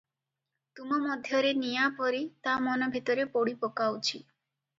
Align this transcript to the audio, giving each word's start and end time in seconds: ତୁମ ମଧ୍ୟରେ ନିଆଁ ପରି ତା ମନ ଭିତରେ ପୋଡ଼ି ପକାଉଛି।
ତୁମ 0.77 0.97
ମଧ୍ୟରେ 1.03 1.51
ନିଆଁ 1.63 1.83
ପରି 1.99 2.23
ତା 2.49 2.55
ମନ 2.69 2.89
ଭିତରେ 2.97 3.27
ପୋଡ଼ି 3.37 3.55
ପକାଉଛି। 3.67 4.25